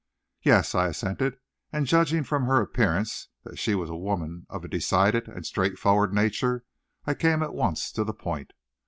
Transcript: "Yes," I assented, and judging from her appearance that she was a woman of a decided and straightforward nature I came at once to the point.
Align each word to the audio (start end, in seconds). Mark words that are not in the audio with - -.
"Yes," 0.41 0.73
I 0.73 0.87
assented, 0.87 1.37
and 1.71 1.85
judging 1.85 2.23
from 2.23 2.45
her 2.47 2.59
appearance 2.59 3.27
that 3.43 3.59
she 3.59 3.75
was 3.75 3.91
a 3.91 3.95
woman 3.95 4.47
of 4.49 4.65
a 4.65 4.67
decided 4.67 5.27
and 5.27 5.45
straightforward 5.45 6.11
nature 6.11 6.65
I 7.05 7.13
came 7.13 7.43
at 7.43 7.53
once 7.53 7.91
to 7.91 8.03
the 8.03 8.11
point. 8.15 8.53